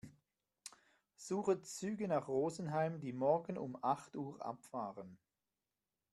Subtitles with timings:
[1.15, 5.19] Suche Züge nach Rosenheim, die morgen um acht Uhr abfahren.